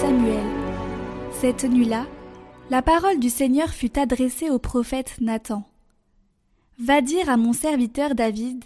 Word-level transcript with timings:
Samuel. 0.00 0.46
Cette 1.40 1.64
nuit-là, 1.64 2.06
la 2.70 2.82
parole 2.82 3.18
du 3.18 3.30
Seigneur 3.30 3.70
fut 3.70 3.98
adressée 3.98 4.48
au 4.48 4.60
prophète 4.60 5.16
Nathan. 5.20 5.68
Va 6.78 7.00
dire 7.00 7.28
à 7.28 7.36
mon 7.36 7.52
serviteur 7.52 8.14
David, 8.14 8.64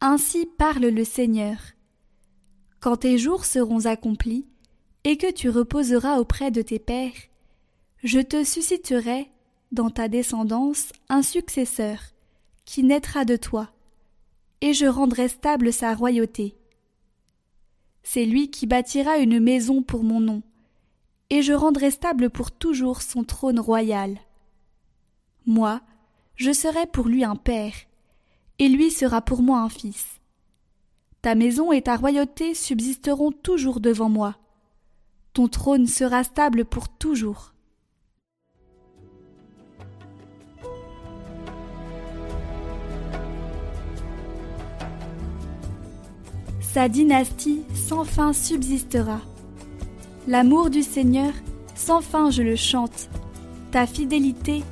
Ainsi 0.00 0.46
parle 0.46 0.86
le 0.86 1.02
Seigneur. 1.02 1.56
Quand 2.78 2.98
tes 2.98 3.18
jours 3.18 3.44
seront 3.44 3.86
accomplis, 3.86 4.46
et 5.02 5.16
que 5.16 5.32
tu 5.32 5.50
reposeras 5.50 6.20
auprès 6.20 6.52
de 6.52 6.62
tes 6.62 6.78
pères, 6.78 7.10
je 8.04 8.20
te 8.20 8.44
susciterai, 8.44 9.32
dans 9.72 9.90
ta 9.90 10.06
descendance, 10.06 10.92
un 11.08 11.22
successeur, 11.22 11.98
qui 12.64 12.84
naîtra 12.84 13.24
de 13.24 13.34
toi, 13.34 13.72
et 14.60 14.74
je 14.74 14.86
rendrai 14.86 15.26
stable 15.26 15.72
sa 15.72 15.92
royauté. 15.92 16.54
C'est 18.04 18.26
lui 18.26 18.48
qui 18.48 18.68
bâtira 18.68 19.18
une 19.18 19.40
maison 19.40 19.82
pour 19.82 20.04
mon 20.04 20.20
nom, 20.20 20.42
et 21.32 21.40
je 21.40 21.54
rendrai 21.54 21.90
stable 21.90 22.28
pour 22.28 22.50
toujours 22.50 23.00
son 23.00 23.24
trône 23.24 23.58
royal. 23.58 24.18
Moi, 25.46 25.80
je 26.36 26.52
serai 26.52 26.86
pour 26.86 27.08
lui 27.08 27.24
un 27.24 27.36
père, 27.36 27.72
et 28.58 28.68
lui 28.68 28.90
sera 28.90 29.22
pour 29.22 29.40
moi 29.40 29.60
un 29.60 29.70
fils. 29.70 30.20
Ta 31.22 31.34
maison 31.34 31.72
et 31.72 31.80
ta 31.80 31.96
royauté 31.96 32.52
subsisteront 32.52 33.32
toujours 33.32 33.80
devant 33.80 34.10
moi. 34.10 34.36
Ton 35.32 35.48
trône 35.48 35.86
sera 35.86 36.22
stable 36.22 36.66
pour 36.66 36.90
toujours. 36.90 37.54
Sa 46.60 46.90
dynastie 46.90 47.62
sans 47.74 48.04
fin 48.04 48.34
subsistera. 48.34 49.22
L'amour 50.28 50.70
du 50.70 50.82
Seigneur, 50.82 51.32
sans 51.74 52.00
fin 52.00 52.30
je 52.30 52.42
le 52.42 52.54
chante. 52.54 53.08
Ta 53.72 53.88
fidélité, 53.88 54.62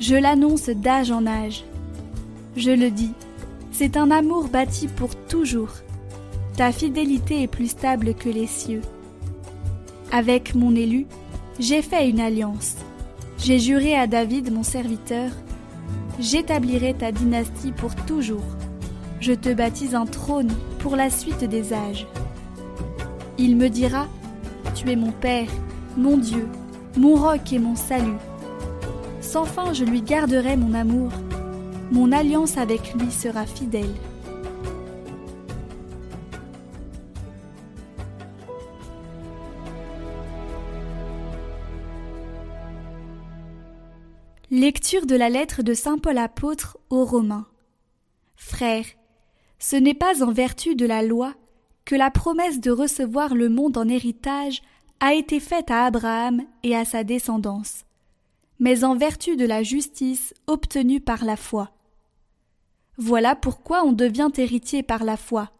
je 0.00 0.14
l'annonce 0.14 0.68
d'âge 0.68 1.10
en 1.10 1.26
âge. 1.26 1.64
Je 2.56 2.72
le 2.72 2.90
dis, 2.90 3.14
c'est 3.72 3.96
un 3.96 4.10
amour 4.10 4.48
bâti 4.48 4.86
pour 4.86 5.16
toujours. 5.16 5.70
Ta 6.58 6.72
fidélité 6.72 7.42
est 7.42 7.46
plus 7.46 7.68
stable 7.68 8.12
que 8.12 8.28
les 8.28 8.46
cieux. 8.46 8.82
Avec 10.12 10.54
mon 10.54 10.76
élu, 10.76 11.06
j'ai 11.58 11.80
fait 11.80 12.10
une 12.10 12.20
alliance. 12.20 12.76
J'ai 13.38 13.58
juré 13.58 13.96
à 13.96 14.06
David, 14.06 14.52
mon 14.52 14.62
serviteur, 14.62 15.30
j'établirai 16.20 16.92
ta 16.92 17.12
dynastie 17.12 17.72
pour 17.72 17.94
toujours. 17.94 18.44
Je 19.20 19.32
te 19.32 19.54
baptise 19.54 19.94
un 19.94 20.06
trône 20.06 20.52
pour 20.80 20.96
la 20.96 21.08
suite 21.08 21.44
des 21.44 21.72
âges. 21.72 22.06
Il 23.38 23.56
me 23.56 23.68
dira, 23.68 24.06
Tu 24.78 24.88
es 24.92 24.94
mon 24.94 25.10
Père, 25.10 25.48
mon 25.96 26.16
Dieu, 26.16 26.46
mon 26.96 27.16
roc 27.16 27.52
et 27.52 27.58
mon 27.58 27.74
salut. 27.74 28.16
Sans 29.20 29.44
fin 29.44 29.72
je 29.72 29.84
lui 29.84 30.02
garderai 30.02 30.56
mon 30.56 30.72
amour, 30.72 31.10
mon 31.90 32.12
alliance 32.12 32.56
avec 32.58 32.94
lui 32.94 33.10
sera 33.10 33.44
fidèle. 33.44 33.92
Lecture 44.52 45.06
de 45.06 45.16
la 45.16 45.28
lettre 45.28 45.64
de 45.64 45.74
Saint 45.74 45.98
Paul 45.98 46.18
apôtre 46.18 46.78
aux 46.88 47.04
Romains. 47.04 47.48
Frères, 48.36 48.86
ce 49.58 49.74
n'est 49.74 49.94
pas 49.94 50.22
en 50.22 50.30
vertu 50.30 50.76
de 50.76 50.86
la 50.86 51.02
loi 51.02 51.34
que 51.88 51.96
la 51.96 52.10
promesse 52.10 52.60
de 52.60 52.70
recevoir 52.70 53.34
le 53.34 53.48
monde 53.48 53.78
en 53.78 53.88
héritage 53.88 54.60
a 55.00 55.14
été 55.14 55.40
faite 55.40 55.70
à 55.70 55.86
Abraham 55.86 56.42
et 56.62 56.76
à 56.76 56.84
sa 56.84 57.02
descendance, 57.02 57.86
mais 58.58 58.84
en 58.84 58.94
vertu 58.94 59.36
de 59.36 59.46
la 59.46 59.62
justice 59.62 60.34
obtenue 60.46 61.00
par 61.00 61.24
la 61.24 61.38
foi. 61.38 61.70
Voilà 62.98 63.34
pourquoi 63.34 63.84
on 63.84 63.92
devient 63.92 64.28
héritier 64.36 64.82
par 64.82 65.02
la 65.02 65.16
foi. 65.16 65.50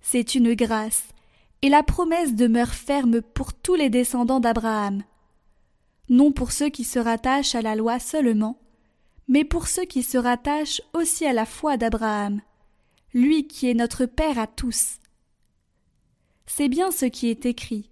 C'est 0.00 0.34
une 0.34 0.54
grâce, 0.54 1.08
et 1.60 1.68
la 1.68 1.82
promesse 1.82 2.34
demeure 2.34 2.72
ferme 2.72 3.20
pour 3.20 3.52
tous 3.52 3.74
les 3.74 3.90
descendants 3.90 4.40
d'Abraham. 4.40 5.02
Non 6.08 6.32
pour 6.32 6.52
ceux 6.52 6.70
qui 6.70 6.84
se 6.84 6.98
rattachent 6.98 7.54
à 7.54 7.60
la 7.60 7.76
loi 7.76 7.98
seulement, 7.98 8.56
mais 9.28 9.44
pour 9.44 9.66
ceux 9.66 9.84
qui 9.84 10.04
se 10.04 10.16
rattachent 10.16 10.80
aussi 10.94 11.26
à 11.26 11.34
la 11.34 11.44
foi 11.44 11.76
d'Abraham, 11.76 12.40
lui 13.12 13.46
qui 13.46 13.68
est 13.68 13.74
notre 13.74 14.06
Père 14.06 14.38
à 14.38 14.46
tous. 14.46 14.99
C'est 16.52 16.68
bien 16.68 16.90
ce 16.90 17.06
qui 17.06 17.28
est 17.28 17.46
écrit. 17.46 17.88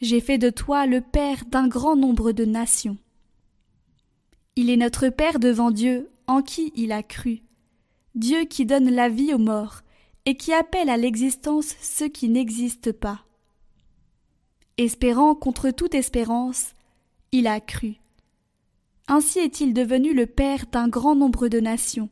J'ai 0.00 0.20
fait 0.20 0.38
de 0.38 0.50
toi 0.50 0.86
le 0.86 1.00
Père 1.00 1.44
d'un 1.46 1.68
grand 1.68 1.94
nombre 1.94 2.32
de 2.32 2.44
nations. 2.44 2.98
Il 4.56 4.70
est 4.70 4.76
notre 4.76 5.08
Père 5.08 5.38
devant 5.38 5.70
Dieu, 5.70 6.10
en 6.26 6.42
qui 6.42 6.72
il 6.74 6.90
a 6.90 7.04
cru. 7.04 7.42
Dieu 8.16 8.44
qui 8.44 8.66
donne 8.66 8.90
la 8.90 9.08
vie 9.08 9.32
aux 9.32 9.38
morts, 9.38 9.82
et 10.26 10.36
qui 10.36 10.52
appelle 10.52 10.90
à 10.90 10.96
l'existence 10.96 11.76
ceux 11.80 12.08
qui 12.08 12.28
n'existent 12.28 12.92
pas. 12.92 13.24
Espérant 14.76 15.36
contre 15.36 15.70
toute 15.70 15.94
espérance, 15.94 16.74
il 17.30 17.46
a 17.46 17.60
cru. 17.60 18.00
Ainsi 19.06 19.38
est-il 19.38 19.74
devenu 19.74 20.12
le 20.12 20.26
Père 20.26 20.66
d'un 20.72 20.88
grand 20.88 21.14
nombre 21.14 21.46
de 21.46 21.60
nations. 21.60 22.10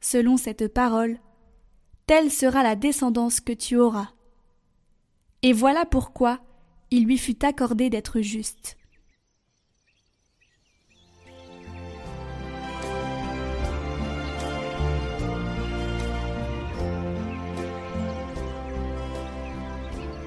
Selon 0.00 0.36
cette 0.36 0.66
parole, 0.66 1.20
telle 2.08 2.32
sera 2.32 2.64
la 2.64 2.74
descendance 2.74 3.38
que 3.38 3.52
tu 3.52 3.76
auras. 3.76 4.08
Et 5.42 5.54
voilà 5.54 5.86
pourquoi 5.86 6.38
il 6.90 7.04
lui 7.04 7.16
fut 7.16 7.44
accordé 7.44 7.88
d'être 7.88 8.20
juste. 8.20 8.76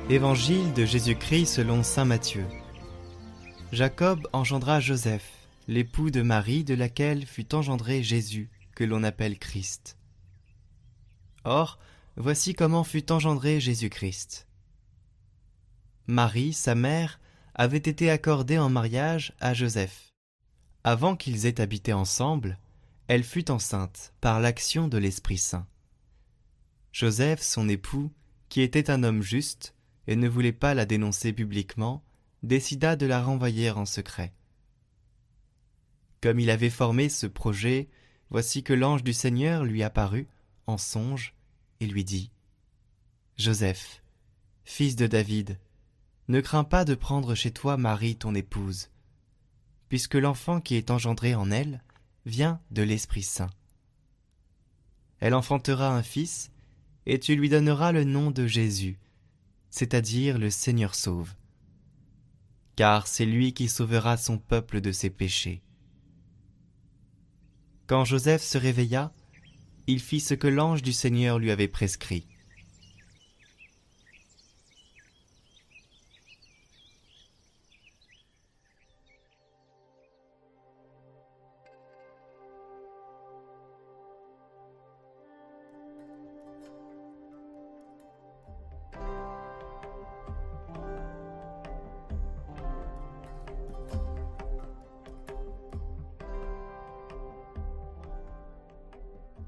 Évangile 0.09 0.73
de 0.73 0.83
Jésus-Christ 0.83 1.45
selon 1.45 1.83
Saint 1.83 2.05
Matthieu. 2.05 2.45
Jacob 3.71 4.27
engendra 4.33 4.79
Joseph, 4.79 5.47
l'époux 5.67 6.09
de 6.09 6.21
Marie 6.21 6.63
de 6.63 6.73
laquelle 6.73 7.25
fut 7.25 7.53
engendré 7.53 8.03
Jésus, 8.03 8.49
que 8.75 8.83
l'on 8.83 9.03
appelle 9.03 9.37
Christ. 9.37 9.97
Or, 11.45 11.77
voici 12.17 12.53
comment 12.53 12.83
fut 12.83 13.11
engendré 13.11 13.59
Jésus-Christ. 13.59 14.47
Marie, 16.07 16.53
sa 16.53 16.75
mère, 16.75 17.19
avait 17.55 17.77
été 17.77 18.09
accordée 18.09 18.57
en 18.57 18.69
mariage 18.69 19.33
à 19.39 19.53
Joseph. 19.53 20.13
Avant 20.83 21.15
qu'ils 21.15 21.45
aient 21.45 21.61
habité 21.61 21.93
ensemble, 21.93 22.59
elle 23.07 23.23
fut 23.23 23.51
enceinte 23.51 24.13
par 24.19 24.39
l'action 24.39 24.87
de 24.87 24.97
l'Esprit 24.97 25.37
Saint. 25.37 25.67
Joseph, 26.91 27.41
son 27.41 27.69
époux, 27.69 28.11
qui 28.49 28.61
était 28.61 28.89
un 28.89 29.03
homme 29.03 29.21
juste 29.21 29.75
et 30.07 30.15
ne 30.15 30.27
voulait 30.27 30.51
pas 30.51 30.73
la 30.73 30.85
dénoncer 30.85 31.31
publiquement, 31.31 32.03
décida 32.43 32.95
de 32.95 33.05
la 33.05 33.23
renvoyer 33.23 33.71
en 33.71 33.85
secret. 33.85 34.33
Comme 36.21 36.39
il 36.39 36.49
avait 36.49 36.69
formé 36.69 37.09
ce 37.09 37.27
projet, 37.27 37.89
voici 38.29 38.63
que 38.63 38.73
l'ange 38.73 39.03
du 39.03 39.13
Seigneur 39.13 39.63
lui 39.63 39.83
apparut 39.83 40.27
en 40.67 40.77
songe 40.77 41.33
et 41.79 41.87
lui 41.87 42.03
dit 42.03 42.31
Joseph, 43.37 44.03
fils 44.63 44.95
de 44.95 45.07
David, 45.07 45.57
ne 46.27 46.39
crains 46.39 46.63
pas 46.63 46.85
de 46.85 46.95
prendre 46.95 47.35
chez 47.35 47.51
toi 47.51 47.77
Marie 47.77 48.15
ton 48.15 48.33
épouse, 48.33 48.89
puisque 49.89 50.15
l'enfant 50.15 50.61
qui 50.61 50.75
est 50.75 50.91
engendré 50.91 51.35
en 51.35 51.51
elle 51.51 51.83
vient 52.25 52.61
de 52.71 52.81
l'Esprit 52.81 53.23
Saint. 53.23 53.49
Elle 55.19 55.33
enfantera 55.33 55.95
un 55.95 56.03
fils, 56.03 56.51
et 57.05 57.19
tu 57.19 57.35
lui 57.35 57.49
donneras 57.49 57.91
le 57.91 58.03
nom 58.03 58.31
de 58.31 58.47
Jésus, 58.47 58.99
c'est-à-dire 59.69 60.37
le 60.37 60.49
Seigneur 60.49 60.95
sauve. 60.95 61.33
Car 62.75 63.07
c'est 63.07 63.25
lui 63.25 63.53
qui 63.53 63.67
sauvera 63.67 64.17
son 64.17 64.37
peuple 64.37 64.81
de 64.81 64.91
ses 64.91 65.09
péchés. 65.09 65.61
Quand 67.87 68.05
Joseph 68.05 68.41
se 68.41 68.57
réveilla, 68.57 69.13
il 69.87 69.99
fit 69.99 70.21
ce 70.21 70.33
que 70.33 70.47
l'ange 70.47 70.81
du 70.81 70.93
Seigneur 70.93 71.37
lui 71.37 71.51
avait 71.51 71.67
prescrit. 71.67 72.25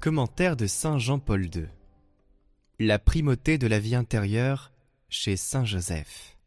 Commentaire 0.06 0.56
de 0.56 0.68
Saint 0.68 1.00
Jean-Paul 1.00 1.46
II 1.52 1.66
La 2.78 3.00
primauté 3.00 3.58
de 3.58 3.66
la 3.66 3.80
vie 3.80 3.96
intérieure 3.96 4.70
chez 5.08 5.36
Saint 5.36 5.64
Joseph 5.64 6.38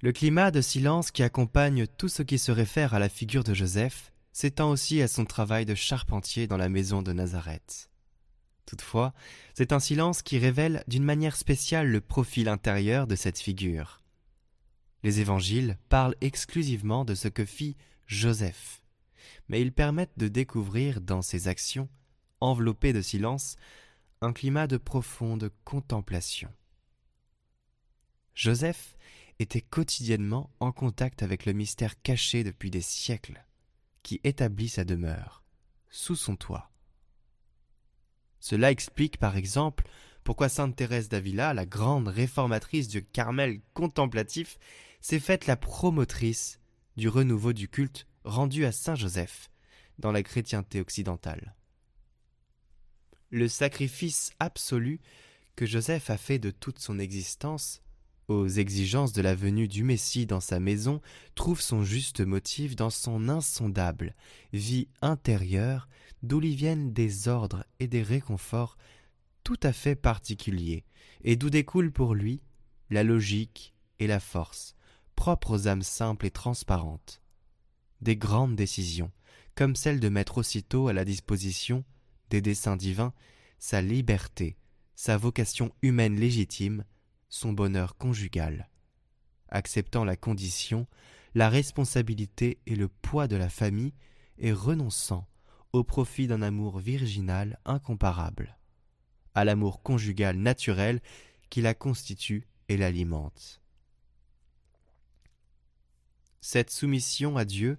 Le 0.00 0.12
climat 0.12 0.52
de 0.52 0.60
silence 0.60 1.10
qui 1.10 1.24
accompagne 1.24 1.88
tout 1.88 2.06
ce 2.06 2.22
qui 2.22 2.38
se 2.38 2.52
réfère 2.52 2.94
à 2.94 3.00
la 3.00 3.08
figure 3.08 3.42
de 3.42 3.52
Joseph 3.52 4.12
s'étend 4.30 4.70
aussi 4.70 5.02
à 5.02 5.08
son 5.08 5.24
travail 5.24 5.64
de 5.64 5.74
charpentier 5.74 6.46
dans 6.46 6.56
la 6.56 6.68
maison 6.68 7.02
de 7.02 7.12
Nazareth. 7.12 7.90
Toutefois, 8.64 9.12
c'est 9.54 9.72
un 9.72 9.80
silence 9.80 10.22
qui 10.22 10.38
révèle 10.38 10.84
d'une 10.86 11.02
manière 11.02 11.34
spéciale 11.34 11.88
le 11.88 12.00
profil 12.00 12.48
intérieur 12.48 13.08
de 13.08 13.16
cette 13.16 13.40
figure. 13.40 14.02
Les 15.02 15.18
évangiles 15.18 15.78
parlent 15.88 16.14
exclusivement 16.20 17.04
de 17.04 17.16
ce 17.16 17.26
que 17.26 17.44
fit 17.44 17.76
Joseph, 18.06 18.82
mais 19.48 19.60
ils 19.60 19.72
permettent 19.72 20.16
de 20.16 20.28
découvrir 20.28 21.00
dans 21.00 21.22
ses 21.22 21.48
actions, 21.48 21.88
enveloppées 22.50 22.92
de 22.92 23.02
silence, 23.02 23.56
un 24.20 24.32
climat 24.32 24.66
de 24.66 24.76
profonde 24.76 25.50
contemplation. 25.64 26.50
Joseph 28.34 28.96
était 29.38 29.60
quotidiennement 29.60 30.50
en 30.60 30.72
contact 30.72 31.22
avec 31.22 31.44
le 31.44 31.52
mystère 31.52 32.00
caché 32.02 32.44
depuis 32.44 32.70
des 32.70 32.80
siècles 32.80 33.44
qui 34.02 34.20
établit 34.24 34.68
sa 34.68 34.84
demeure, 34.84 35.42
sous 35.90 36.16
son 36.16 36.36
toit. 36.36 36.70
Cela 38.40 38.70
explique 38.70 39.18
par 39.18 39.36
exemple 39.36 39.88
pourquoi 40.22 40.48
sainte 40.48 40.76
Thérèse 40.76 41.08
d'Avila, 41.08 41.54
la 41.54 41.66
grande 41.66 42.08
réformatrice 42.08 42.88
du 42.88 43.04
Carmel 43.04 43.60
contemplatif, 43.74 44.58
s'est 45.00 45.20
faite 45.20 45.46
la 45.46 45.56
promotrice 45.56 46.60
du 46.96 47.08
renouveau 47.08 47.52
du 47.52 47.68
culte 47.68 48.06
rendu 48.24 48.64
à 48.64 48.72
Saint 48.72 48.96
Joseph 48.96 49.50
dans 49.98 50.12
la 50.12 50.22
chrétienté 50.22 50.80
occidentale. 50.80 51.54
Le 53.30 53.48
sacrifice 53.48 54.32
absolu 54.38 55.00
que 55.56 55.66
Joseph 55.66 56.10
a 56.10 56.16
fait 56.16 56.38
de 56.38 56.50
toute 56.50 56.78
son 56.78 56.98
existence 56.98 57.82
aux 58.28 58.48
exigences 58.48 59.12
de 59.12 59.22
la 59.22 59.34
venue 59.34 59.68
du 59.68 59.84
Messie 59.84 60.26
dans 60.26 60.40
sa 60.40 60.58
maison 60.58 61.00
trouve 61.34 61.60
son 61.60 61.84
juste 61.84 62.20
motif 62.20 62.74
dans 62.74 62.90
son 62.90 63.28
insondable 63.28 64.14
vie 64.52 64.88
intérieure 65.00 65.88
d'où 66.22 66.40
lui 66.40 66.56
viennent 66.56 66.92
des 66.92 67.28
ordres 67.28 67.64
et 67.78 67.86
des 67.86 68.02
réconforts 68.02 68.76
tout 69.44 69.60
à 69.62 69.72
fait 69.72 69.94
particuliers 69.94 70.84
et 71.22 71.36
d'où 71.36 71.50
découlent 71.50 71.92
pour 71.92 72.14
lui 72.14 72.42
la 72.90 73.04
logique 73.04 73.74
et 74.00 74.06
la 74.06 74.20
force 74.20 74.76
propres 75.16 75.52
aux 75.52 75.68
âmes 75.68 75.82
simples 75.82 76.26
et 76.26 76.30
transparentes. 76.30 77.22
Des 78.02 78.16
grandes 78.16 78.54
décisions, 78.54 79.10
comme 79.54 79.74
celle 79.74 79.98
de 79.98 80.08
mettre 80.08 80.38
aussitôt 80.38 80.88
à 80.88 80.92
la 80.92 81.04
disposition 81.04 81.84
des 82.30 82.40
desseins 82.40 82.76
divins 82.76 83.12
sa 83.58 83.80
liberté, 83.80 84.56
sa 84.94 85.16
vocation 85.16 85.72
humaine 85.82 86.18
légitime, 86.18 86.84
son 87.28 87.52
bonheur 87.52 87.96
conjugal, 87.96 88.68
acceptant 89.48 90.04
la 90.04 90.16
condition, 90.16 90.86
la 91.34 91.48
responsabilité 91.48 92.60
et 92.66 92.76
le 92.76 92.88
poids 92.88 93.28
de 93.28 93.36
la 93.36 93.48
famille 93.48 93.94
et 94.38 94.52
renonçant 94.52 95.26
au 95.72 95.84
profit 95.84 96.26
d'un 96.26 96.42
amour 96.42 96.78
virginal 96.78 97.58
incomparable, 97.64 98.56
à 99.34 99.44
l'amour 99.44 99.82
conjugal 99.82 100.36
naturel 100.36 101.00
qui 101.50 101.60
la 101.60 101.74
constitue 101.74 102.46
et 102.68 102.76
l'alimente. 102.76 103.60
Cette 106.40 106.70
soumission 106.70 107.36
à 107.36 107.44
Dieu, 107.44 107.78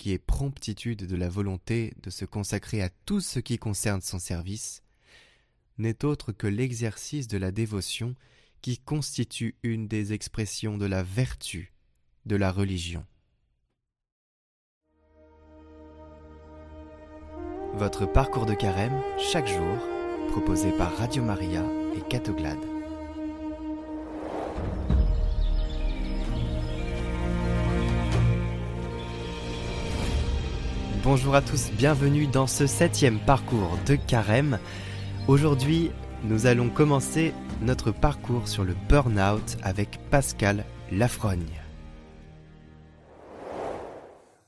qui 0.00 0.12
est 0.12 0.18
promptitude 0.18 1.06
de 1.06 1.14
la 1.14 1.28
volonté 1.28 1.92
de 2.02 2.08
se 2.08 2.24
consacrer 2.24 2.80
à 2.80 2.88
tout 3.04 3.20
ce 3.20 3.38
qui 3.38 3.58
concerne 3.58 4.00
son 4.00 4.18
service, 4.18 4.82
n'est 5.76 6.06
autre 6.06 6.32
que 6.32 6.46
l'exercice 6.46 7.28
de 7.28 7.36
la 7.36 7.50
dévotion 7.50 8.14
qui 8.62 8.78
constitue 8.78 9.56
une 9.62 9.88
des 9.88 10.14
expressions 10.14 10.78
de 10.78 10.86
la 10.86 11.02
vertu 11.02 11.74
de 12.24 12.34
la 12.34 12.50
religion. 12.50 13.04
Votre 17.74 18.06
parcours 18.10 18.46
de 18.46 18.54
carême 18.54 19.02
chaque 19.18 19.48
jour, 19.48 19.76
proposé 20.28 20.72
par 20.72 20.96
Radio 20.96 21.22
Maria 21.22 21.62
et 21.94 22.00
Catoglade. 22.08 22.79
Bonjour 31.02 31.34
à 31.34 31.40
tous, 31.40 31.70
bienvenue 31.78 32.26
dans 32.26 32.46
ce 32.46 32.66
septième 32.66 33.20
parcours 33.20 33.78
de 33.86 33.94
carême. 33.96 34.58
Aujourd'hui, 35.28 35.90
nous 36.24 36.44
allons 36.44 36.68
commencer 36.68 37.32
notre 37.62 37.90
parcours 37.90 38.46
sur 38.46 38.64
le 38.64 38.74
burn-out 38.86 39.56
avec 39.62 39.98
Pascal 40.10 40.66
Lafrogne. 40.92 41.62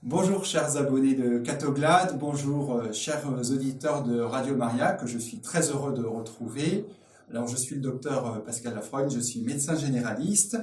Bonjour 0.03 0.45
chers 0.45 0.77
abonnés 0.77 1.15
de 1.15 1.39
Catoglade, 1.39 2.19
bonjour 2.19 2.75
euh, 2.75 2.93
chers 2.93 3.25
auditeurs 3.51 4.03
de 4.03 4.21
Radio 4.21 4.55
Maria 4.55 4.93
que 4.93 5.07
je 5.07 5.17
suis 5.17 5.39
très 5.39 5.71
heureux 5.71 5.95
de 5.95 6.05
retrouver. 6.05 6.85
Alors 7.31 7.49
je 7.49 7.57
suis 7.57 7.77
le 7.77 7.81
docteur 7.81 8.27
euh, 8.27 8.39
Pascal 8.41 8.75
Lafrogne, 8.75 9.09
je 9.09 9.21
suis 9.21 9.41
médecin 9.41 9.75
généraliste 9.75 10.59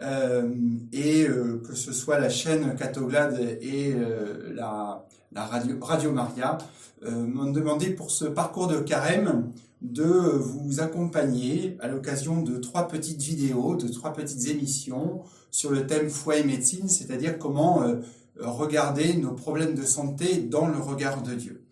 euh, 0.00 0.48
et 0.92 1.24
que 1.24 1.74
ce 1.74 1.92
soit 1.92 2.20
la 2.20 2.28
chaîne 2.28 2.76
Catoglade 2.76 3.40
et 3.60 3.94
la, 4.52 5.03
la, 5.34 5.44
radio, 5.44 5.76
radio 5.80 6.12
Maria 6.12 6.58
m'ont 7.02 7.50
demandé 7.50 7.90
pour 7.90 8.10
ce 8.10 8.24
parcours 8.24 8.66
de 8.66 8.78
carême 8.78 9.52
de 9.84 10.02
vous 10.02 10.80
accompagner 10.80 11.76
à 11.80 11.88
l'occasion 11.88 12.40
de 12.40 12.56
trois 12.56 12.88
petites 12.88 13.20
vidéos, 13.20 13.76
de 13.76 13.88
trois 13.88 14.14
petites 14.14 14.48
émissions 14.48 15.20
sur 15.50 15.70
le 15.70 15.86
thème 15.86 16.08
foi 16.08 16.38
et 16.38 16.42
médecine, 16.42 16.88
c'est-à-dire 16.88 17.38
comment 17.38 17.82
euh, 17.82 18.00
regarder 18.38 19.14
nos 19.14 19.32
problèmes 19.32 19.74
de 19.74 19.84
santé 19.84 20.38
dans 20.38 20.66
le 20.66 20.78
regard 20.78 21.22
de 21.22 21.34
Dieu. 21.34 21.62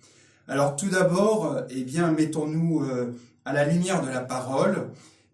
Alors 0.46 0.76
tout 0.76 0.90
d'abord, 0.90 1.56
eh 1.70 1.84
bien, 1.84 2.12
mettons-nous 2.12 2.82
euh, 2.82 3.12
à 3.46 3.54
la 3.54 3.64
lumière 3.64 4.04
de 4.04 4.10
la 4.10 4.20
parole 4.20 4.90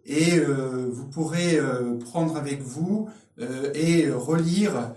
et 0.06 0.38
euh, 0.38 0.88
vous 0.90 1.06
pourrez 1.06 1.58
prendre 2.06 2.36
avec 2.36 2.62
vous 2.62 3.08
et 3.74 4.08
relire 4.10 4.92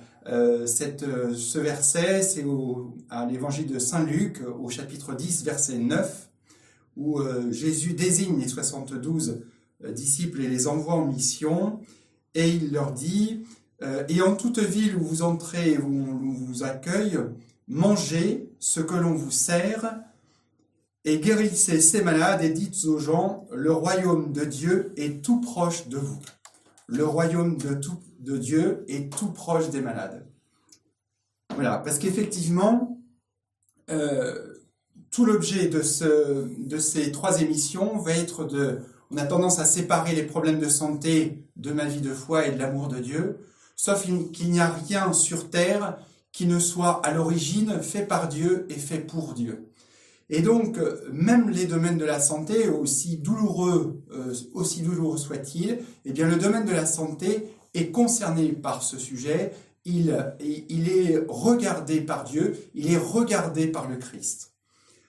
cette, 0.66 1.06
ce 1.36 1.60
verset, 1.60 2.22
c'est 2.24 2.46
à 3.10 3.26
l'évangile 3.26 3.68
de 3.68 3.80
Saint 3.80 4.06
Luc 4.06 4.42
au 4.62 4.70
chapitre 4.70 5.14
10, 5.14 5.44
verset 5.44 5.78
9 5.78 6.32
où 6.98 7.20
euh, 7.20 7.52
Jésus 7.52 7.94
désigne 7.94 8.40
les 8.40 8.48
72 8.48 9.44
euh, 9.84 9.92
disciples 9.92 10.42
et 10.42 10.48
les 10.48 10.68
envoie 10.68 10.94
en 10.94 11.06
mission, 11.06 11.80
et 12.36 12.50
il 12.50 12.72
leur 12.72 12.92
dit, 12.92 13.44
euh, 13.82 14.04
et 14.10 14.22
en 14.22 14.36
toute 14.36 14.60
ville 14.60 14.96
où 14.96 15.04
vous 15.04 15.22
entrez 15.22 15.74
et 15.74 15.78
où 15.78 15.88
on 15.88 16.34
vous 16.34 16.64
accueille, 16.64 17.18
mangez 17.68 18.50
ce 18.60 18.80
que 18.80 18.96
l'on 18.96 19.14
vous 19.14 19.32
sert, 19.32 20.00
et 21.04 21.20
guérissez 21.20 21.82
ces 21.82 22.04
malades 22.04 22.44
et 22.44 22.50
dites 22.50 22.86
aux 22.86 23.00
gens, 23.00 23.48
le 23.52 23.72
royaume 23.72 24.32
de 24.34 24.46
Dieu 24.46 24.94
est 24.98 25.24
tout 25.24 25.42
proche 25.42 25.88
de 25.88 25.98
vous. 25.98 26.20
Le 26.92 27.06
royaume 27.06 27.58
de, 27.58 28.38
Dieu 28.38 28.84
est 28.90 29.12
tout 29.12 29.32
proche 29.32 29.70
des 29.70 29.80
malades. 29.80 30.28
Voilà, 31.54 31.78
parce 31.78 31.98
qu'effectivement, 31.98 33.02
tout 35.10 35.26
l'objet 35.26 35.70
de 35.70 35.82
ces 35.82 37.12
trois 37.12 37.42
émissions 37.42 37.98
va 37.98 38.12
être 38.12 38.44
de... 38.44 38.80
On 39.10 39.18
a 39.18 39.26
tendance 39.26 39.60
à 39.60 39.66
séparer 39.66 40.16
les 40.16 40.24
problèmes 40.24 40.60
de 40.60 40.70
santé 40.70 41.46
de 41.56 41.72
ma 41.72 41.86
vie 41.86 42.02
de 42.02 42.14
foi 42.14 42.48
et 42.48 42.52
de 42.52 42.58
l'amour 42.58 42.88
de 42.90 43.00
Dieu, 43.00 43.40
sauf 43.76 44.06
qu'il 44.32 44.52
n'y 44.52 44.60
a 44.60 44.70
rien 44.70 45.14
sur 45.14 45.50
Terre 45.50 45.98
qui 46.32 46.46
ne 46.46 46.60
soit 46.60 47.06
à 47.06 47.12
l'origine 47.12 47.82
fait 47.82 48.06
par 48.06 48.28
Dieu 48.28 48.66
et 48.70 48.76
fait 48.76 49.00
pour 49.00 49.34
Dieu. 49.34 49.71
Et 50.34 50.42
donc, 50.42 50.80
même 51.12 51.50
les 51.50 51.66
domaines 51.66 51.98
de 51.98 52.06
la 52.06 52.22
santé, 52.22 52.70
aussi 52.70 53.18
douloureux, 53.18 54.02
euh, 54.14 54.34
aussi 54.54 54.82
soit-il, 55.18 55.80
eh 56.06 56.14
bien, 56.14 56.26
le 56.26 56.38
domaine 56.38 56.66
de 56.66 56.72
la 56.72 56.86
santé 56.86 57.50
est 57.74 57.92
concerné 57.92 58.54
par 58.54 58.82
ce 58.82 58.98
sujet. 58.98 59.52
Il, 59.84 60.10
est 60.10 61.26
regardé 61.28 62.00
par 62.00 62.24
Dieu, 62.24 62.56
il 62.74 62.94
est 62.94 62.98
regardé 62.98 63.68
par 63.68 63.90
le 63.90 63.98
Christ. 63.98 64.54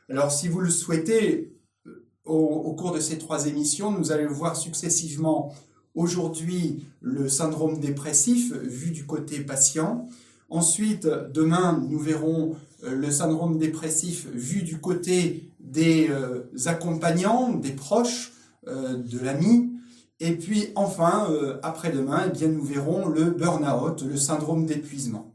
Alors, 0.08 0.32
si 0.32 0.48
vous 0.48 0.58
le 0.58 0.70
souhaitez, 0.70 1.52
euh, 1.86 2.04
au, 2.24 2.72
cours 2.72 2.90
de 2.90 2.98
ces 2.98 3.16
trois 3.16 3.46
émissions, 3.46 3.92
nous 3.92 4.10
allons 4.10 4.32
voir 4.32 4.56
successivement 4.56 5.54
aujourd'hui 5.94 6.84
le 7.00 7.28
syndrome 7.28 7.78
dépressif 7.78 8.52
vu 8.54 8.90
du 8.90 9.06
côté 9.06 9.38
patient. 9.42 10.08
Ensuite, 10.48 11.06
demain, 11.06 11.86
nous 11.88 11.98
verrons 12.00 12.52
euh, 12.52 12.56
le 12.90 13.10
syndrome 13.10 13.58
dépressif 13.58 14.26
vu 14.32 14.62
du 14.62 14.80
côté 14.80 15.50
des 15.60 16.08
euh, 16.10 16.50
accompagnants, 16.66 17.52
des 17.52 17.72
proches, 17.72 18.32
de 18.64 19.18
l'ami. 19.18 19.72
Et 20.20 20.36
puis 20.36 20.68
enfin, 20.76 21.28
après-demain, 21.64 22.30
eh 22.40 22.46
nous 22.46 22.62
verrons 22.62 23.08
le 23.08 23.32
burn-out, 23.32 24.02
le 24.02 24.16
syndrome 24.16 24.66
d'épuisement. 24.66 25.34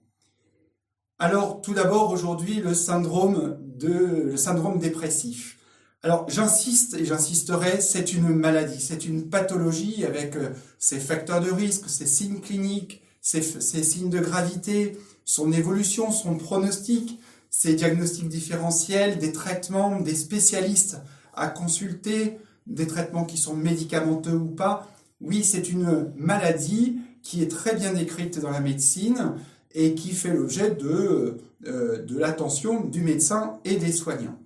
Alors, 1.20 1.62
tout 1.62 1.74
d'abord, 1.74 2.14
aujourd'hui, 2.14 2.62
le 2.62 2.74
syndrome 2.74 3.58
syndrome 4.38 4.80
dépressif. 4.80 5.58
Alors 6.04 6.30
j'insiste 6.30 6.94
et 6.94 7.06
j'insisterai, 7.06 7.82
c'est 7.82 8.14
une 8.14 8.30
maladie, 8.30 8.80
c'est 8.80 9.06
une 9.06 9.30
pathologie 9.30 10.06
avec 10.06 10.36
euh, 10.36 10.50
ses 10.78 11.00
facteurs 11.00 11.42
de 11.42 11.52
risque, 11.52 11.90
ses 11.90 12.06
signes 12.06 12.40
cliniques, 12.40 13.02
ses, 13.20 13.42
ses 13.42 13.84
signes 13.84 14.10
de 14.10 14.20
gravité, 14.20 14.98
son 15.26 15.52
évolution, 15.52 16.12
son 16.12 16.36
pronostic, 16.36 17.20
ses 17.58 17.74
diagnostics 17.74 18.30
différentiels, 18.30 19.18
des 19.18 19.32
traitements, 19.32 20.00
des 20.00 20.14
spécialistes 20.14 20.98
à 21.34 21.48
consulter, 21.48 22.38
des 22.68 22.86
traitements 22.86 23.26
qui 23.26 23.38
sont 23.38 23.56
médicamenteux 23.56 24.36
ou 24.36 24.46
pas. 24.46 24.88
Oui, 25.22 25.44
c'est 25.44 25.68
une 25.68 26.14
maladie 26.18 27.00
qui 27.24 27.42
est 27.42 27.50
très 27.50 27.74
bien 27.74 27.94
décrite 27.94 28.38
dans 28.40 28.52
la 28.52 28.60
médecine 28.60 29.34
et 29.74 29.96
qui 29.96 30.12
fait 30.12 30.36
l'objet 30.36 30.76
de, 30.76 31.38
euh, 31.66 32.06
de 32.06 32.20
l'attention 32.20 32.84
du 32.84 33.02
médecin 33.02 33.58
et 33.66 33.78
des 33.78 33.92
soignants. 33.92 34.38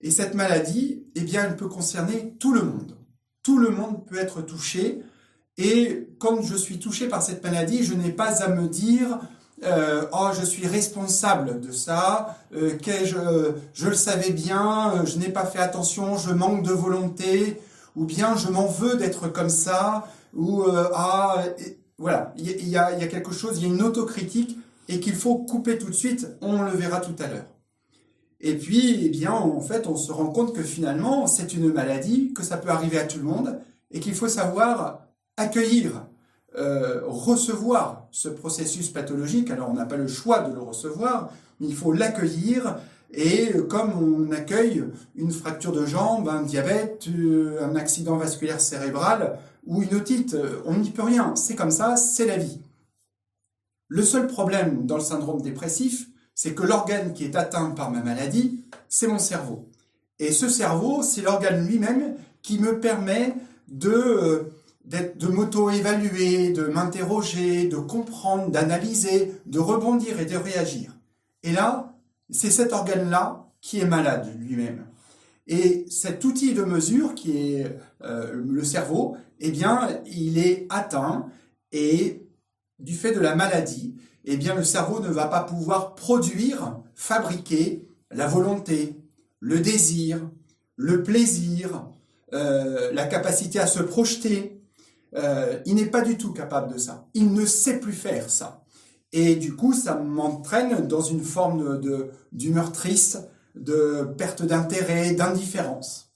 Et 0.00 0.10
cette 0.10 0.34
maladie, 0.34 1.04
eh 1.14 1.20
bien, 1.20 1.44
elle 1.44 1.56
peut 1.56 1.68
concerner 1.68 2.34
tout 2.40 2.52
le 2.52 2.64
monde. 2.64 2.96
Tout 3.44 3.58
le 3.58 3.70
monde 3.70 4.04
peut 4.06 4.18
être 4.18 4.42
touché. 4.42 5.02
Et 5.56 6.08
quand 6.18 6.42
je 6.42 6.56
suis 6.56 6.80
touché 6.80 7.06
par 7.06 7.22
cette 7.22 7.44
maladie, 7.44 7.84
je 7.84 7.94
n'ai 7.94 8.10
pas 8.10 8.42
à 8.42 8.48
me 8.48 8.66
dire 8.66 9.20
euh, 9.64 10.06
oh 10.12 10.28
je 10.38 10.44
suis 10.44 10.66
responsable 10.66 11.60
de 11.60 11.72
ça, 11.72 12.36
euh, 12.54 12.76
que 12.76 13.04
je, 13.04 13.52
je 13.72 13.88
le 13.88 13.94
savais 13.94 14.30
bien, 14.30 14.92
euh, 14.94 15.06
je 15.06 15.18
n'ai 15.18 15.28
pas 15.28 15.44
fait 15.44 15.58
attention, 15.58 16.16
je 16.16 16.32
manque 16.32 16.62
de 16.62 16.72
volonté, 16.72 17.60
ou 17.96 18.04
bien 18.04 18.36
je 18.36 18.48
m'en 18.48 18.66
veux 18.66 18.96
d'être 18.96 19.28
comme 19.28 19.48
ça, 19.48 20.06
ou 20.34 20.62
euh, 20.62 20.88
ah 20.94 21.44
voilà, 21.98 22.32
il 22.36 22.68
y, 22.68 22.76
a, 22.76 22.92
il 22.92 23.00
y 23.00 23.04
a 23.04 23.08
quelque 23.08 23.32
chose, 23.32 23.58
il 23.58 23.66
y 23.66 23.70
a 23.70 23.74
une 23.74 23.82
autocritique 23.82 24.56
et 24.88 25.00
qu'il 25.00 25.14
faut 25.14 25.36
couper 25.36 25.78
tout 25.78 25.88
de 25.88 25.94
suite, 25.94 26.28
on 26.40 26.62
le 26.62 26.70
verra 26.70 27.00
tout 27.00 27.16
à 27.18 27.26
l'heure. 27.26 27.46
Et 28.40 28.56
puis, 28.56 29.04
eh 29.04 29.08
bien, 29.08 29.32
en 29.32 29.60
fait, 29.60 29.88
on 29.88 29.96
se 29.96 30.12
rend 30.12 30.28
compte 30.28 30.54
que 30.54 30.62
finalement, 30.62 31.26
c'est 31.26 31.54
une 31.54 31.72
maladie, 31.72 32.32
que 32.32 32.44
ça 32.44 32.56
peut 32.56 32.68
arriver 32.68 32.98
à 32.98 33.04
tout 33.04 33.18
le 33.18 33.24
monde, 33.24 33.58
et 33.90 33.98
qu'il 33.98 34.14
faut 34.14 34.28
savoir 34.28 35.00
accueillir, 35.36 36.06
euh, 36.56 37.00
recevoir 37.06 38.06
ce 38.10 38.28
processus 38.28 38.88
pathologique. 38.88 39.50
Alors, 39.50 39.70
on 39.70 39.74
n'a 39.74 39.86
pas 39.86 39.96
le 39.96 40.08
choix 40.08 40.40
de 40.40 40.54
le 40.54 40.60
recevoir, 40.60 41.30
mais 41.60 41.68
il 41.68 41.74
faut 41.74 41.92
l'accueillir. 41.92 42.78
Et 43.12 43.52
comme 43.68 43.92
on 43.92 44.32
accueille 44.32 44.84
une 45.14 45.32
fracture 45.32 45.72
de 45.72 45.86
jambe, 45.86 46.28
un 46.28 46.42
diabète, 46.42 47.06
euh, 47.08 47.64
un 47.64 47.76
accident 47.76 48.16
vasculaire 48.16 48.60
cérébral 48.60 49.38
ou 49.66 49.82
une 49.82 49.94
otite, 49.94 50.36
on 50.64 50.76
n'y 50.78 50.90
peut 50.90 51.02
rien. 51.02 51.34
C'est 51.36 51.54
comme 51.54 51.70
ça, 51.70 51.96
c'est 51.96 52.26
la 52.26 52.38
vie. 52.38 52.60
Le 53.88 54.02
seul 54.02 54.26
problème 54.26 54.86
dans 54.86 54.96
le 54.96 55.02
syndrome 55.02 55.40
dépressif, 55.40 56.08
c'est 56.34 56.54
que 56.54 56.62
l'organe 56.62 57.14
qui 57.14 57.24
est 57.24 57.36
atteint 57.36 57.70
par 57.70 57.90
ma 57.90 58.02
maladie, 58.02 58.60
c'est 58.88 59.08
mon 59.08 59.18
cerveau. 59.18 59.66
Et 60.18 60.32
ce 60.32 60.48
cerveau, 60.48 61.02
c'est 61.02 61.22
l'organe 61.22 61.66
lui-même 61.66 62.14
qui 62.42 62.58
me 62.58 62.80
permet 62.80 63.34
de, 63.68 63.90
euh, 63.90 64.42
de 64.88 65.26
m'auto-évaluer, 65.26 66.50
de 66.50 66.64
m'interroger, 66.66 67.68
de 67.68 67.76
comprendre, 67.76 68.50
d'analyser, 68.50 69.34
de 69.46 69.58
rebondir 69.58 70.18
et 70.18 70.24
de 70.24 70.36
réagir. 70.36 70.96
Et 71.42 71.52
là, 71.52 71.94
c'est 72.30 72.50
cet 72.50 72.72
organe-là 72.72 73.46
qui 73.60 73.80
est 73.80 73.86
malade 73.86 74.34
lui-même. 74.38 74.86
Et 75.46 75.86
cet 75.88 76.24
outil 76.24 76.54
de 76.54 76.62
mesure 76.62 77.14
qui 77.14 77.54
est 77.54 77.78
euh, 78.02 78.32
le 78.32 78.64
cerveau, 78.64 79.16
eh 79.40 79.50
bien, 79.50 80.00
il 80.06 80.38
est 80.38 80.66
atteint 80.68 81.26
et 81.72 82.26
du 82.78 82.94
fait 82.94 83.12
de 83.12 83.20
la 83.20 83.34
maladie, 83.34 83.96
eh 84.24 84.36
bien 84.36 84.54
le 84.54 84.64
cerveau 84.64 85.00
ne 85.00 85.08
va 85.08 85.26
pas 85.26 85.42
pouvoir 85.42 85.94
produire, 85.94 86.78
fabriquer 86.94 87.88
la 88.10 88.26
volonté, 88.26 88.96
le 89.40 89.60
désir, 89.60 90.30
le 90.76 91.02
plaisir, 91.02 91.88
euh, 92.34 92.92
la 92.92 93.06
capacité 93.06 93.58
à 93.58 93.66
se 93.66 93.82
projeter. 93.82 94.57
Euh, 95.14 95.58
il 95.66 95.76
n'est 95.76 95.86
pas 95.86 96.02
du 96.02 96.16
tout 96.16 96.32
capable 96.32 96.72
de 96.72 96.78
ça. 96.78 97.08
Il 97.14 97.32
ne 97.32 97.46
sait 97.46 97.80
plus 97.80 97.92
faire 97.92 98.30
ça. 98.30 98.62
Et 99.12 99.36
du 99.36 99.56
coup, 99.56 99.72
ça 99.72 99.94
m'entraîne 99.94 100.86
dans 100.86 101.00
une 101.00 101.22
forme 101.22 101.80
d'humeur 102.32 102.72
triste, 102.72 103.28
de 103.54 104.06
perte 104.18 104.42
d'intérêt, 104.42 105.12
d'indifférence. 105.12 106.12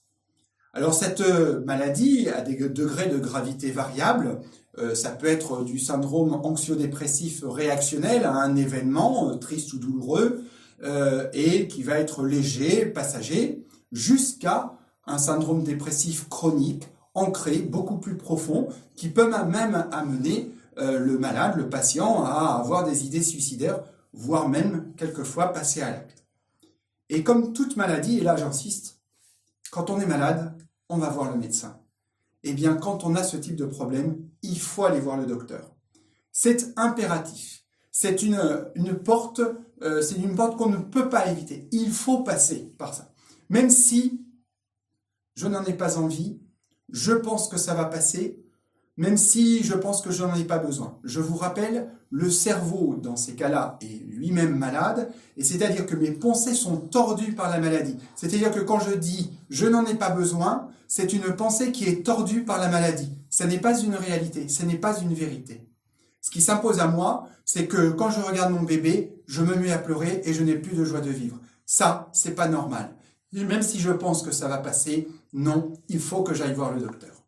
Alors 0.75 0.95
cette 0.95 1.23
maladie 1.67 2.29
a 2.29 2.41
des 2.41 2.69
degrés 2.69 3.09
de 3.09 3.19
gravité 3.19 3.71
variables. 3.71 4.41
Euh, 4.79 4.95
ça 4.95 5.11
peut 5.11 5.27
être 5.27 5.65
du 5.65 5.79
syndrome 5.79 6.33
anxio-dépressif 6.33 7.45
réactionnel 7.45 8.25
à 8.25 8.33
un 8.33 8.57
événement 8.57 9.31
euh, 9.31 9.35
triste 9.35 9.75
ou 9.75 9.79
douloureux 9.79 10.45
euh, 10.83 11.29
et 11.35 11.69
qui 11.69 11.83
va 11.83 11.99
être 11.99 12.25
léger, 12.25 12.87
passager, 12.87 13.67
jusqu'à 13.93 14.73
un 15.07 15.19
syndrome 15.19 15.63
dépressif 15.63 16.29
chronique, 16.31 16.89
ancré, 17.15 17.59
beaucoup 17.59 17.99
plus 17.99 18.17
profond, 18.17 18.69
qui 18.97 19.09
peut 19.09 19.29
même 19.29 19.87
amener 19.93 20.51
le 20.77 21.19
malade, 21.19 21.57
le 21.57 21.69
patient, 21.69 22.25
à 22.25 22.59
avoir 22.59 22.85
des 22.85 23.05
idées 23.05 23.23
suicidaires, 23.23 23.83
voire 24.13 24.49
même 24.49 24.93
quelquefois 24.97 25.53
passer 25.53 25.83
à 25.83 25.91
l'acte. 25.91 26.25
Et 27.11 27.23
comme 27.23 27.53
toute 27.53 27.77
maladie, 27.77 28.19
et 28.19 28.23
là 28.23 28.37
j'insiste, 28.37 29.01
quand 29.71 29.91
on 29.91 30.01
est 30.01 30.07
malade, 30.07 30.57
on 30.89 30.97
va 30.97 31.11
voir 31.11 31.31
le 31.31 31.39
médecin 31.39 31.83
eh 32.45 32.53
bien, 32.55 32.75
quand 32.75 33.05
on 33.05 33.15
a 33.15 33.23
ce 33.23 33.37
type 33.37 33.57
de 33.57 33.65
problème, 33.65 34.29
il 34.43 34.59
faut 34.59 34.85
aller 34.85 35.01
voir 35.01 35.17
le 35.17 35.27
docteur. 35.27 35.75
C'est 36.33 36.77
impératif. 36.77 37.65
C'est 37.91 38.23
une, 38.23 38.41
une 38.75 38.95
porte, 38.95 39.41
euh, 39.83 40.03
c'est 40.03 40.17
une 40.17 40.35
porte 40.35 40.57
qu'on 40.57 40.71
ne 40.71 40.79
peut 40.79 41.09
pas 41.09 41.31
éviter. 41.31 41.69
Il 41.73 41.91
faut 41.91 42.23
passer 42.23 42.73
par 42.79 42.95
ça. 42.95 43.13
Même 43.49 43.71
si 43.71 44.25
je 45.35 45.47
n'en 45.47 45.65
ai 45.65 45.75
pas 45.75 45.99
envie, 45.99 46.41
je 46.93 47.13
pense 47.13 47.49
que 47.49 47.57
ça 47.57 47.75
va 47.75 47.87
passer, 47.87 48.39
même 48.97 49.17
si 49.17 49.65
je 49.65 49.75
pense 49.75 50.03
que 50.03 50.11
je 50.11 50.23
n'en 50.23 50.35
ai 50.35 50.45
pas 50.45 50.59
besoin. 50.59 50.99
Je 51.03 51.21
vous 51.21 51.37
rappelle, 51.37 51.91
le 52.11 52.31
cerveau, 52.31 52.97
dans 53.03 53.17
ces 53.17 53.35
cas-là, 53.35 53.79
est 53.81 54.05
lui-même 54.07 54.55
malade, 54.55 55.11
et 55.39 55.43
c'est-à-dire 55.43 55.87
que 55.87 55.97
mes 55.97 56.11
pensées 56.13 56.55
sont 56.55 56.77
tordues 56.77 57.35
par 57.35 57.51
la 57.51 57.59
maladie. 57.59 57.97
C'est-à-dire 58.15 58.53
que 58.53 58.61
quand 58.61 58.79
je 58.79 58.95
dis 58.95 59.33
je 59.49 59.67
n'en 59.67 59.87
ai 59.87 59.95
pas 59.95 60.11
besoin, 60.11 60.69
c'est 60.87 61.15
une 61.15 61.35
pensée 61.35 61.73
qui 61.73 61.87
est 61.89 62.05
tordue 62.05 62.45
par 62.45 62.59
la 62.59 62.69
maladie. 62.69 63.11
Ce 63.31 63.45
n'est 63.45 63.61
pas 63.61 63.81
une 63.81 63.95
réalité, 63.95 64.49
ce 64.49 64.63
n'est 64.65 64.77
pas 64.77 65.01
une 65.01 65.15
vérité. 65.15 65.67
Ce 66.21 66.31
qui 66.31 66.43
s'impose 66.43 66.81
à 66.81 66.87
moi, 66.87 67.27
c'est 67.47 67.67
que 67.67 67.91
quand 67.91 68.11
je 68.11 68.21
regarde 68.21 68.53
mon 68.53 68.63
bébé, 68.63 69.23
je 69.27 69.43
me 69.43 69.57
mets 69.57 69.73
à 69.73 69.79
pleurer 69.79 70.21
et 70.25 70.35
je 70.35 70.43
n'ai 70.43 70.57
plus 70.57 70.77
de 70.77 70.85
joie 70.85 71.01
de 71.01 71.11
vivre. 71.11 71.39
Ça, 71.65 72.11
c'est 72.13 72.35
pas 72.35 72.49
normal. 72.49 72.95
Même 73.33 73.63
si 73.63 73.81
je 73.81 73.91
pense 73.91 74.23
que 74.23 74.31
ça 74.31 74.49
va 74.49 74.59
passer, 74.59 75.09
non, 75.33 75.73
il 75.89 76.01
faut 76.01 76.23
que 76.23 76.35
j'aille 76.35 76.55
voir 76.55 76.73
le 76.73 76.81
docteur. 76.81 77.25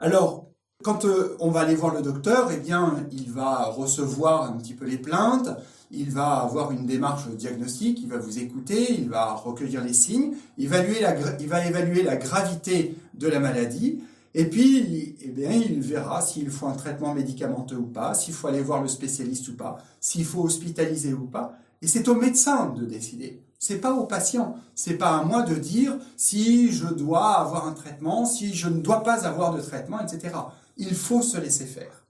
Alors, 0.00 0.50
quand 0.82 1.04
euh, 1.04 1.36
on 1.40 1.50
va 1.50 1.60
aller 1.60 1.74
voir 1.74 1.94
le 1.94 2.02
docteur, 2.02 2.50
eh 2.52 2.58
bien, 2.58 3.06
il 3.12 3.30
va 3.30 3.64
recevoir 3.66 4.42
un 4.44 4.52
petit 4.52 4.74
peu 4.74 4.84
les 4.84 4.98
plaintes, 4.98 5.48
il 5.90 6.10
va 6.10 6.40
avoir 6.40 6.72
une 6.72 6.86
démarche 6.86 7.28
diagnostique, 7.28 8.00
il 8.02 8.08
va 8.08 8.18
vous 8.18 8.38
écouter, 8.38 8.92
il 8.92 9.08
va 9.08 9.34
recueillir 9.34 9.82
les 9.82 9.94
signes, 9.94 10.34
évaluer 10.58 11.00
la, 11.00 11.14
il 11.40 11.48
va 11.48 11.64
évaluer 11.66 12.02
la 12.02 12.16
gravité 12.16 12.96
de 13.14 13.28
la 13.28 13.40
maladie, 13.40 14.02
et 14.36 14.46
puis, 14.46 15.14
eh 15.22 15.28
bien, 15.28 15.52
il 15.52 15.80
verra 15.80 16.20
s'il 16.20 16.50
faut 16.50 16.66
un 16.66 16.74
traitement 16.74 17.14
médicamenteux 17.14 17.76
ou 17.76 17.86
pas, 17.86 18.14
s'il 18.14 18.34
faut 18.34 18.48
aller 18.48 18.60
voir 18.60 18.82
le 18.82 18.88
spécialiste 18.88 19.48
ou 19.48 19.56
pas, 19.56 19.78
s'il 20.00 20.24
faut 20.24 20.42
hospitaliser 20.42 21.14
ou 21.14 21.26
pas. 21.26 21.56
Et 21.80 21.86
c'est 21.86 22.08
au 22.08 22.16
médecin 22.16 22.70
de 22.70 22.84
décider. 22.84 23.40
C'est 23.66 23.78
pas 23.78 23.94
au 23.94 24.04
patient. 24.04 24.58
C'est 24.74 24.98
pas 24.98 25.16
à 25.16 25.24
moi 25.24 25.40
de 25.40 25.54
dire 25.54 25.96
si 26.18 26.70
je 26.70 26.86
dois 26.86 27.38
avoir 27.38 27.66
un 27.66 27.72
traitement, 27.72 28.26
si 28.26 28.52
je 28.52 28.68
ne 28.68 28.82
dois 28.82 29.02
pas 29.02 29.26
avoir 29.26 29.54
de 29.54 29.62
traitement, 29.62 30.02
etc. 30.02 30.34
Il 30.76 30.94
faut 30.94 31.22
se 31.22 31.38
laisser 31.38 31.64
faire. 31.64 32.04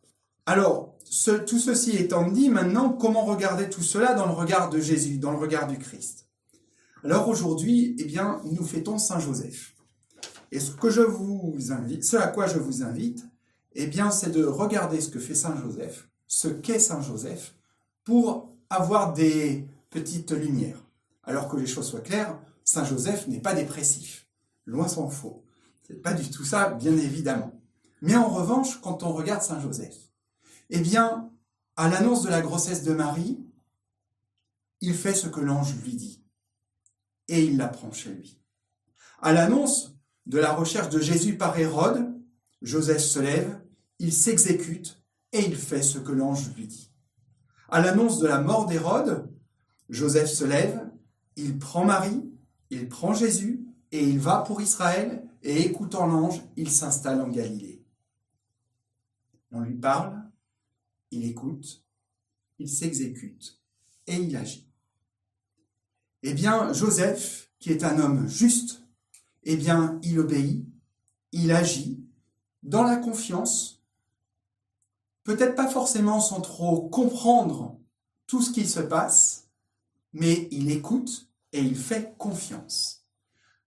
Alors, 0.47 0.97
tout 1.47 1.61
ceci 1.61 1.93
étant 1.93 2.29
dit, 2.29 2.49
maintenant, 2.49 2.89
comment 2.89 3.25
regarder 3.25 3.71
tout 3.71 3.85
cela 3.85 4.15
dans 4.15 4.27
le 4.27 4.33
regard 4.33 4.69
de 4.69 4.81
Jésus, 4.81 5.19
dans 5.19 5.31
le 5.31 5.39
regard 5.39 5.69
du 5.69 5.79
Christ? 5.79 6.27
Alors 7.05 7.29
aujourd'hui, 7.29 7.95
eh 8.01 8.05
bien, 8.05 8.41
nous 8.51 8.65
fêtons 8.65 8.99
Saint 8.99 9.21
Joseph. 9.21 9.77
Et 10.51 10.59
ce 10.59 10.73
que 10.73 10.91
je 10.91 11.03
vous 11.03 11.55
invite, 11.71 12.03
ce 12.03 12.17
à 12.17 12.27
quoi 12.27 12.49
je 12.49 12.59
vous 12.59 12.83
invite, 12.83 13.25
eh 13.77 13.87
bien, 13.87 14.11
c'est 14.11 14.33
de 14.33 14.45
regarder 14.45 15.01
ce 15.01 15.09
que 15.09 15.21
fait 15.21 15.37
Saint 15.37 15.57
Joseph, 15.63 16.09
ce 16.27 16.49
qu'est 16.49 16.81
Saint 16.81 17.01
Joseph, 17.01 17.55
pour 18.03 18.51
avoir 18.69 19.13
des 19.13 19.69
petites 19.91 20.33
lumières. 20.33 20.81
Alors 21.27 21.49
que 21.49 21.57
les 21.57 21.67
choses 21.67 21.89
soient 21.89 22.01
claires, 22.01 22.39
Saint 22.65 22.85
Joseph 22.85 23.27
n'est 23.29 23.41
pas 23.41 23.55
dépressif. 23.55 24.29
Loin 24.67 24.89
s'en 24.89 25.09
faut. 25.09 25.45
C'est 25.87 26.01
pas 26.03 26.15
du 26.15 26.31
tout 26.31 26.45
ça, 26.45 26.71
bien 26.71 26.97
évidemment. 26.97 27.61
Mais 28.01 28.17
en 28.17 28.29
revanche, 28.29 28.81
quand 28.81 29.03
on 29.03 29.13
regarde 29.13 29.43
Saint 29.43 29.61
Joseph, 29.61 29.97
eh 30.71 30.81
bien, 30.81 31.31
à 31.77 31.89
l'annonce 31.89 32.23
de 32.23 32.31
la 32.31 32.41
grossesse 32.41 32.83
de 32.83 32.93
Marie, 32.93 33.39
il 34.81 34.95
fait 34.95 35.15
ce 35.15 35.29
que 35.29 35.41
l'ange 35.41 35.75
lui 35.83 35.95
dit. 35.95 36.23
Et 37.29 37.45
il 37.45 37.57
la 37.57 37.69
prend 37.69 37.93
chez 37.93 38.11
lui. 38.11 38.41
À 39.21 39.33
l'annonce 39.33 39.95
de 40.27 40.39
la 40.39 40.53
recherche 40.53 40.91
de 40.91 41.01
Jésus 41.01 41.37
par 41.37 41.59
Hérode, 41.59 42.15
Joseph 42.63 43.03
se 43.03 43.19
lève, 43.19 43.61
il 43.99 44.13
s'exécute 44.13 45.03
et 45.33 45.41
il 45.45 45.57
fait 45.57 45.83
ce 45.83 45.99
que 45.99 46.13
l'ange 46.13 46.55
lui 46.55 46.67
dit. 46.67 46.93
À 47.71 47.81
l'annonce 47.81 48.19
de 48.19 48.27
la 48.27 48.41
mort 48.41 48.67
d'Hérode, 48.67 49.31
Joseph 49.89 50.31
se 50.31 50.45
lève, 50.45 50.81
il 51.37 51.59
prend 51.59 51.85
Marie, 51.85 52.23
il 52.71 52.89
prend 52.89 53.15
Jésus 53.15 53.67
et 53.93 54.03
il 54.03 54.19
va 54.19 54.39
pour 54.39 54.61
Israël 54.61 55.27
et 55.43 55.63
écoutant 55.63 56.07
l'ange, 56.07 56.43
il 56.57 56.71
s'installe 56.71 57.21
en 57.21 57.29
Galilée. 57.29 57.85
On 59.53 59.61
lui 59.61 59.77
parle, 59.77 60.21
il 61.11 61.25
écoute, 61.25 61.85
il 62.59 62.69
s'exécute 62.69 63.61
et 64.07 64.17
il 64.17 64.37
agit. 64.37 64.69
Eh 66.23 66.33
bien, 66.33 66.73
Joseph, 66.73 67.51
qui 67.59 67.71
est 67.71 67.85
un 67.85 67.99
homme 67.99 68.27
juste, 68.27 68.83
eh 69.43 69.57
bien, 69.57 69.99
il 70.03 70.19
obéit, 70.19 70.67
il 71.33 71.53
agit 71.53 72.03
dans 72.63 72.83
la 72.83 72.97
confiance, 72.97 73.83
peut-être 75.23 75.55
pas 75.55 75.69
forcément 75.69 76.21
sans 76.21 76.41
trop 76.41 76.89
comprendre 76.89 77.79
tout 78.27 78.41
ce 78.41 78.51
qui 78.51 78.67
se 78.67 78.81
passe, 78.81 79.44
mais 80.15 80.49
il 80.51 80.71
écoute 80.71 81.29
et 81.53 81.61
il 81.61 81.77
fait 81.77 82.15
confiance. 82.17 83.05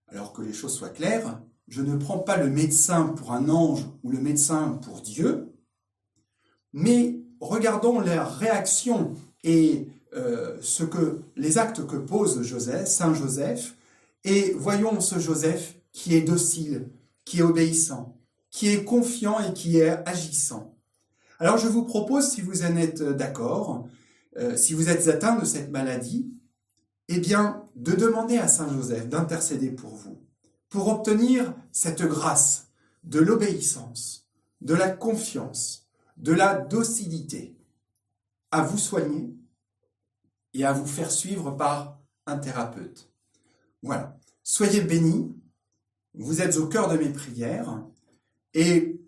Alors 0.08 0.32
que 0.32 0.42
les 0.42 0.52
choses 0.52 0.74
soient 0.74 0.88
claires, 0.88 1.40
je 1.68 1.82
ne 1.82 1.96
prends 1.96 2.18
pas 2.18 2.38
le 2.38 2.48
médecin 2.48 3.04
pour 3.04 3.32
un 3.32 3.48
ange 3.50 3.84
ou 4.02 4.10
le 4.10 4.20
médecin 4.20 4.80
pour 4.82 5.02
Dieu, 5.02 5.52
mais 6.72 7.20
regardons 7.40 8.00
la 8.00 8.24
réaction 8.24 9.14
et 9.44 9.88
euh, 10.14 10.56
ce 10.62 10.84
que 10.84 11.20
les 11.36 11.58
actes 11.58 11.86
que 11.86 11.96
pose 11.96 12.42
Joseph, 12.42 12.88
Saint 12.88 13.14
Joseph, 13.14 13.76
et 14.24 14.52
voyons 14.56 15.00
ce 15.00 15.18
Joseph 15.18 15.76
qui 15.92 16.14
est 16.14 16.22
docile, 16.22 16.88
qui 17.24 17.40
est 17.40 17.42
obéissant, 17.42 18.16
qui 18.50 18.68
est 18.68 18.84
confiant 18.84 19.38
et 19.40 19.52
qui 19.52 19.78
est 19.78 20.08
agissant. 20.08 20.74
Alors 21.38 21.58
je 21.58 21.68
vous 21.68 21.84
propose, 21.84 22.30
si 22.30 22.40
vous 22.40 22.64
en 22.64 22.76
êtes 22.76 23.02
d'accord, 23.02 23.86
euh, 24.38 24.56
si 24.56 24.72
vous 24.72 24.88
êtes 24.88 25.06
atteint 25.08 25.36
de 25.38 25.44
cette 25.44 25.70
maladie, 25.70 26.32
eh 27.08 27.20
bien, 27.20 27.64
de 27.74 27.92
demander 27.92 28.38
à 28.38 28.48
Saint 28.48 28.70
Joseph 28.70 29.08
d'intercéder 29.08 29.70
pour 29.70 29.94
vous, 29.94 30.20
pour 30.68 30.88
obtenir 30.88 31.54
cette 31.72 32.02
grâce 32.02 32.68
de 33.04 33.18
l'obéissance, 33.18 34.28
de 34.60 34.74
la 34.74 34.90
confiance, 34.90 35.88
de 36.16 36.32
la 36.32 36.54
docilité, 36.54 37.56
à 38.50 38.62
vous 38.62 38.78
soigner 38.78 39.34
et 40.54 40.64
à 40.64 40.72
vous 40.72 40.86
faire 40.86 41.10
suivre 41.10 41.50
par 41.52 41.98
un 42.26 42.38
thérapeute. 42.38 43.10
Voilà. 43.82 44.18
Soyez 44.42 44.80
bénis, 44.80 45.34
vous 46.14 46.40
êtes 46.40 46.56
au 46.56 46.66
cœur 46.66 46.88
de 46.90 46.98
mes 46.98 47.10
prières, 47.10 47.84
et 48.54 49.00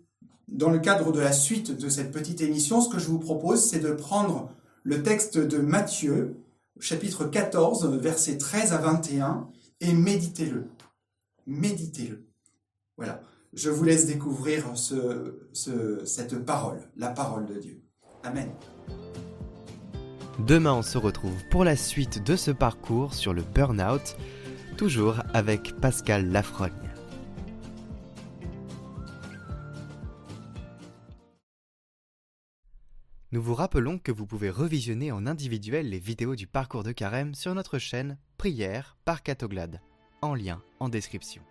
dans 0.47 0.69
le 0.69 0.79
cadre 0.79 1.11
de 1.11 1.19
la 1.19 1.31
suite 1.31 1.71
de 1.71 1.89
cette 1.89 2.11
petite 2.11 2.41
émission, 2.41 2.81
ce 2.81 2.89
que 2.89 2.99
je 2.99 3.07
vous 3.07 3.19
propose, 3.19 3.63
c'est 3.63 3.79
de 3.79 3.91
prendre 3.91 4.51
le 4.83 5.03
texte 5.03 5.37
de 5.37 5.57
Matthieu, 5.57 6.40
chapitre 6.81 7.25
14, 7.25 7.97
versets 7.99 8.37
13 8.37 8.73
à 8.73 8.77
21, 8.77 9.47
et 9.79 9.93
méditez-le. 9.93 10.67
Méditez-le. 11.47 12.27
Voilà. 12.97 13.21
Je 13.53 13.69
vous 13.69 13.83
laisse 13.83 14.05
découvrir 14.05 14.65
cette 15.53 16.45
parole, 16.45 16.79
la 16.97 17.09
parole 17.09 17.45
de 17.45 17.55
Dieu. 17.55 17.81
Amen. 18.23 18.49
Demain, 20.39 20.73
on 20.73 20.81
se 20.81 20.97
retrouve 20.97 21.35
pour 21.49 21.63
la 21.63 21.75
suite 21.75 22.23
de 22.23 22.35
ce 22.35 22.51
parcours 22.51 23.13
sur 23.13 23.33
le 23.33 23.43
burn-out, 23.43 24.15
toujours 24.77 25.21
avec 25.33 25.75
Pascal 25.81 26.31
Lafrogne. 26.31 26.90
Nous 33.33 33.41
vous 33.41 33.55
rappelons 33.55 33.97
que 33.97 34.11
vous 34.11 34.25
pouvez 34.25 34.49
revisionner 34.49 35.13
en 35.13 35.25
individuel 35.25 35.89
les 35.89 35.99
vidéos 35.99 36.35
du 36.35 36.47
parcours 36.47 36.83
de 36.83 36.91
carême 36.91 37.33
sur 37.33 37.55
notre 37.55 37.79
chaîne 37.79 38.17
Prière 38.37 38.97
par 39.05 39.23
Catoglade, 39.23 39.79
en 40.21 40.35
lien 40.35 40.61
en 40.81 40.89
description. 40.89 41.41